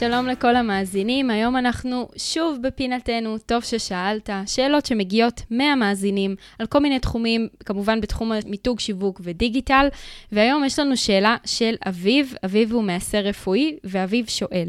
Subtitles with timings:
[0.00, 6.98] שלום לכל המאזינים, היום אנחנו שוב בפינתנו, טוב ששאלת, שאלות שמגיעות מהמאזינים על כל מיני
[6.98, 9.88] תחומים, כמובן בתחום מיתוג, שיווק ודיגיטל,
[10.32, 14.68] והיום יש לנו שאלה של אביב, אביב הוא מעשר רפואי, ואביב שואל,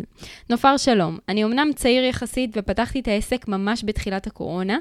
[0.50, 4.77] נופר שלום, אני אמנם צעיר יחסית ופתחתי את העסק ממש בתחילת הקורונה,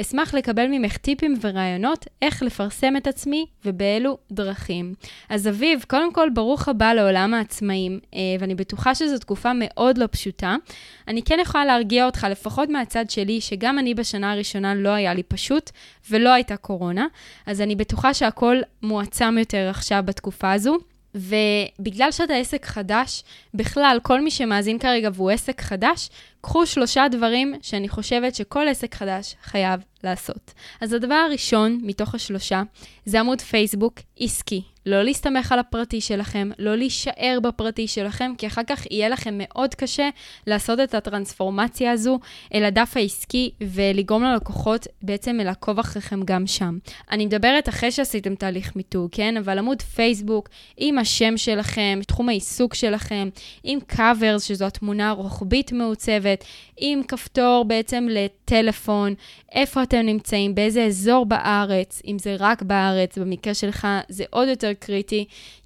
[0.00, 4.94] אשמח לקבל ממך טיפים ורעיונות איך לפרסם את עצמי ובאילו דרכים.
[5.28, 9.98] אז אביב, קודם כל ברוך הבא לעולם העצמאים, אה, ואני בטוחה שזו תקופה מאוד מאוד
[9.98, 10.56] לא פשוטה.
[11.08, 15.22] אני כן יכולה להרגיע אותך, לפחות מהצד שלי, שגם אני בשנה הראשונה לא היה לי
[15.22, 15.70] פשוט,
[16.10, 17.06] ולא הייתה קורונה,
[17.46, 20.78] אז אני בטוחה שהכל מועצם יותר עכשיו בתקופה הזו.
[21.14, 27.54] ובגלל שאתה עסק חדש, בכלל, כל מי שמאזין כרגע והוא עסק חדש, קחו שלושה דברים
[27.62, 30.54] שאני חושבת שכל עסק חדש חייב לעשות.
[30.80, 32.62] אז הדבר הראשון מתוך השלושה
[33.06, 34.73] זה עמוד פייסבוק עסקי.
[34.86, 39.74] לא להסתמך על הפרטי שלכם, לא להישאר בפרטי שלכם, כי אחר כך יהיה לכם מאוד
[39.74, 40.08] קשה
[40.46, 42.18] לעשות את הטרנספורמציה הזו
[42.54, 46.78] אל הדף העסקי ולגרום ללקוחות בעצם לעקוב אחריכם גם שם.
[47.10, 49.36] אני מדברת אחרי שעשיתם תהליך מיתוג, כן?
[49.36, 53.28] אבל עמוד פייסבוק עם השם שלכם, תחום העיסוק שלכם,
[53.64, 56.44] עם קאברס, שזו התמונה הרוחבית מעוצבת,
[56.76, 59.14] עם כפתור בעצם לטלפון,
[59.52, 64.73] איפה אתם נמצאים, באיזה אזור בארץ, אם זה רק בארץ, במקרה שלך זה עוד יותר
[64.74, 65.24] קריטי,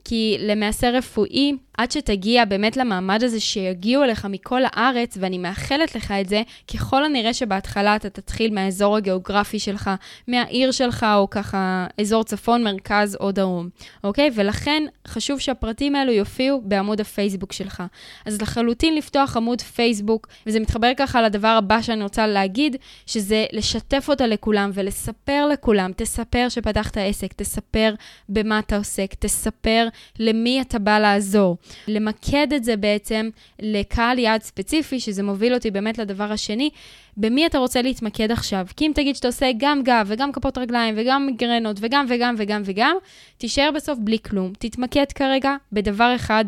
[0.09, 6.11] כי למעשה רפואי, עד שתגיע באמת למעמד הזה שיגיעו אליך מכל הארץ, ואני מאחלת לך
[6.21, 6.43] את זה,
[6.75, 9.91] ככל הנראה שבהתחלה אתה תתחיל מהאזור הגיאוגרפי שלך,
[10.29, 13.69] מהעיר שלך, או ככה אזור צפון, מרכז או דרום,
[14.05, 14.31] אוקיי?
[14.35, 17.83] ולכן חשוב שהפרטים האלו יופיעו בעמוד הפייסבוק שלך.
[18.27, 22.77] אז לחלוטין לפתוח עמוד פייסבוק, וזה מתחבר ככה לדבר הבא שאני רוצה להגיד,
[23.07, 25.91] שזה לשתף אותה לכולם ולספר לכולם.
[25.97, 27.95] תספר שפתחת עסק, תספר
[28.29, 29.89] במה אתה עוסק, תספר
[30.19, 31.57] למי אתה בא לעזור.
[31.89, 36.71] למקד את זה בעצם לקהל יעד ספציפי, שזה מוביל אותי באמת לדבר השני,
[37.17, 38.67] במי אתה רוצה להתמקד עכשיו.
[38.77, 42.63] כי אם תגיד שאתה עושה גם גב וגם כפות רגליים וגם מיגרנות וגם וגם וגם
[42.65, 42.97] וגם,
[43.39, 44.53] תישאר בסוף בלי כלום.
[44.59, 46.45] תתמקד כרגע בדבר אחד.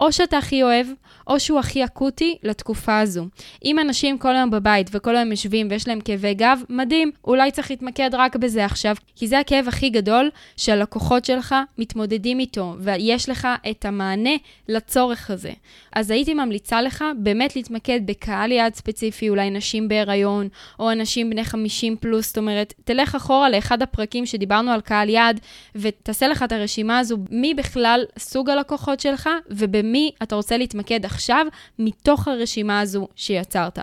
[0.00, 0.86] או שאתה הכי אוהב,
[1.26, 3.26] או שהוא הכי אקוטי לתקופה הזו.
[3.64, 7.70] אם אנשים כל היום בבית וכל היום יושבים ויש להם כאבי גב, מדהים, אולי צריך
[7.70, 13.48] להתמקד רק בזה עכשיו, כי זה הכאב הכי גדול שהלקוחות שלך מתמודדים איתו, ויש לך
[13.70, 14.34] את המענה
[14.68, 15.52] לצורך הזה.
[15.92, 20.48] אז הייתי ממליצה לך באמת להתמקד בקהל יעד ספציפי, אולי נשים בהיריון,
[20.78, 25.40] או אנשים בני 50 פלוס, זאת אומרת, תלך אחורה לאחד הפרקים שדיברנו על קהל יעד,
[25.74, 31.46] ותעשה לך את הרשימה הזו, מי בכלל סוג הלקוחות שלך, ובמי אתה רוצה להתמקד עכשיו,
[31.78, 33.78] מתוך הרשימה הזו שיצרת.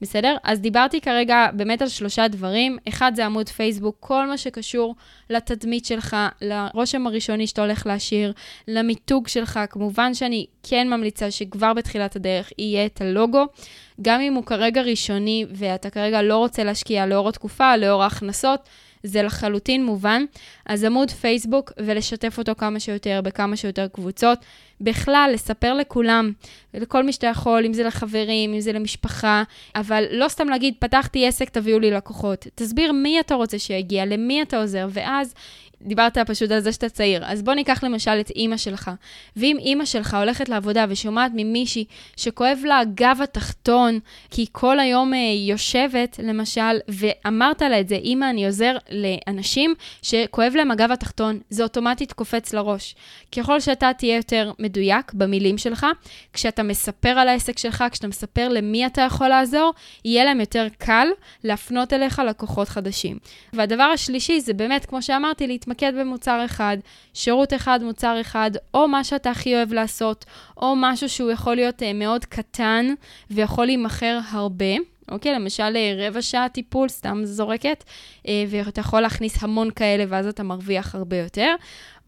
[0.00, 0.36] בסדר?
[0.44, 2.78] אז דיברתי כרגע באמת על שלושה דברים.
[2.88, 4.94] אחד זה עמוד פייסבוק, כל מה שקשור
[5.30, 8.32] לתדמית שלך, לרושם הראשוני שאתה הולך להשאיר,
[8.68, 9.60] למיתוג שלך.
[9.70, 13.44] כמובן שאני כן ממליצה שכבר בתחילת הדרך יהיה את הלוגו.
[14.02, 18.68] גם אם הוא כרגע ראשוני ואתה כרגע לא רוצה להשקיע לאור התקופה, לאור ההכנסות,
[19.06, 20.24] זה לחלוטין מובן.
[20.66, 24.38] אז עמוד פייסבוק ולשתף אותו כמה שיותר בכמה שיותר קבוצות.
[24.80, 26.32] בכלל, לספר לכולם,
[26.74, 29.42] לכל מי שאתה יכול, אם זה לחברים, אם זה למשפחה,
[29.76, 32.46] אבל לא סתם להגיד, פתחתי עסק, תביאו לי לקוחות.
[32.54, 35.34] תסביר מי אתה רוצה שיגיע, למי אתה עוזר, ואז
[35.82, 37.22] דיברת פשוט על זה שאתה צעיר.
[37.26, 38.90] אז בוא ניקח למשל את אימא שלך.
[39.36, 41.84] ואם אימא שלך הולכת לעבודה ושומעת ממישהי
[42.16, 43.98] שכואב לה הגב התחתון,
[44.30, 49.74] כי היא כל היום אה, יושבת, למשל, ואמרת לה את זה, אימא, אני עוזר לאנשים
[50.02, 52.94] שכואב להם הגב התחתון, זה אוטומטית קופץ לראש.
[53.36, 55.86] ככל שאתה תהיה יותר מדויק במילים שלך,
[56.32, 59.72] כשאתה מספר על העסק שלך, כשאתה מספר למי אתה יכול לעזור,
[60.04, 61.08] יהיה להם יותר קל
[61.44, 63.18] להפנות אליך לקוחות חדשים.
[63.52, 66.76] והדבר השלישי זה באמת, כמו שאמרתי, להתמקד במוצר אחד,
[67.14, 70.24] שירות אחד, מוצר אחד, או מה שאתה הכי אוהב לעשות,
[70.56, 72.86] או משהו שהוא יכול להיות uh, מאוד קטן
[73.30, 74.74] ויכול להימכר הרבה.
[75.10, 75.34] אוקיי?
[75.34, 77.84] למשל אה, רבע שעה טיפול, סתם זורקת,
[78.28, 81.54] אה, ואתה יכול להכניס המון כאלה ואז אתה מרוויח הרבה יותר.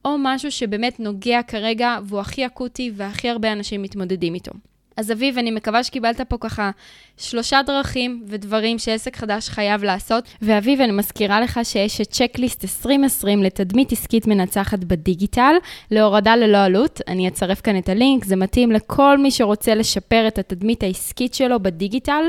[0.04, 4.52] או משהו שבאמת נוגע כרגע והוא הכי אקוטי והכי הרבה אנשים מתמודדים איתו.
[4.98, 6.70] אז אביב, אני מקווה שקיבלת פה ככה
[7.16, 10.24] שלושה דרכים ודברים שעסק חדש חייב לעשות.
[10.42, 15.54] ואביב, אני מזכירה לך שיש את צ'קליסט 2020 לתדמית עסקית מנצחת בדיגיטל,
[15.90, 17.00] להורדה ללא עלות.
[17.08, 21.62] אני אצרף כאן את הלינק, זה מתאים לכל מי שרוצה לשפר את התדמית העסקית שלו
[21.62, 22.22] בדיגיטל,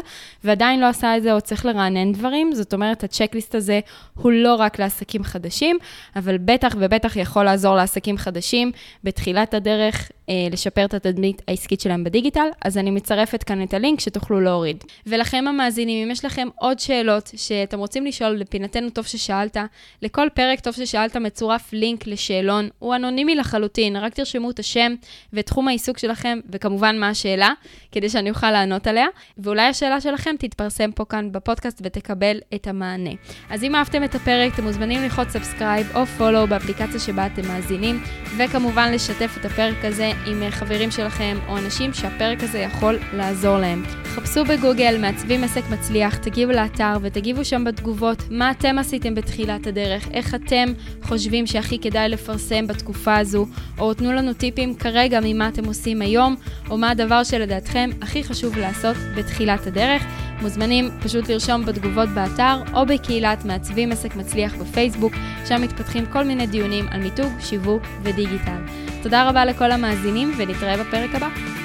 [0.43, 2.53] ועדיין לא עשה את זה או צריך לרענן דברים.
[2.53, 3.79] זאת אומרת, הצ'קליסט הזה
[4.15, 5.77] הוא לא רק לעסקים חדשים,
[6.15, 8.71] אבל בטח ובטח יכול לעזור לעסקים חדשים
[9.03, 13.99] בתחילת הדרך אה, לשפר את התדמית העסקית שלהם בדיגיטל, אז אני מצרפת כאן את הלינק
[13.99, 14.83] שתוכלו להוריד.
[15.07, 19.57] ולכם המאזינים, אם יש לכם עוד שאלות שאתם רוצים לשאול, לפינתנו טוב ששאלת,
[20.01, 24.95] לכל פרק טוב ששאלת מצורף לינק לשאלון, הוא אנונימי לחלוטין, רק תרשמו את השם
[25.33, 27.51] ואת תחום העיסוק שלכם, וכמובן מה השאלה,
[27.91, 29.07] כדי שאני אוכל לענות עליה,
[29.37, 33.09] ואולי השאלה שלכם תתפרסם פה כאן בפודקאסט ותקבל את המענה.
[33.49, 38.03] אז אם אהבתם את הפרק, אתם מוזמנים ללחוץ subscribe או follow באפליקציה שבה אתם מאזינים,
[38.37, 43.83] וכמובן לשתף את הפרק הזה עם חברים שלכם או אנשים שהפרק הזה יכול לעזור להם.
[44.03, 50.07] חפשו בגוגל מעצבים עסק מצליח, תגיבו לאתר ותגיבו שם בתגובות מה אתם עשיתם בתחילת הדרך,
[50.13, 50.73] איך אתם
[51.03, 53.45] חושבים שהכי כדאי לפרסם בתקופה הזו,
[53.77, 56.35] או תנו לנו טיפים כרגע ממה אתם עושים היום,
[56.69, 60.03] או מה הדבר שלדעתכם הכי חשוב לעשות בתחילת הדרך.
[60.41, 65.13] מוזמנים פשוט לרשום בתגובות באתר או בקהילת מעצבים עסק מצליח בפייסבוק,
[65.47, 68.61] שם מתפתחים כל מיני דיונים על מיתוג, שיווק ודיגיטל.
[69.03, 71.58] תודה רבה לכל המאזינים ונתראה בפרק הבא.